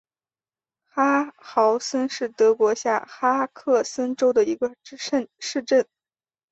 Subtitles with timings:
[0.87, 4.75] 哈豪森是德国下萨克森州的一个
[5.37, 5.85] 市镇。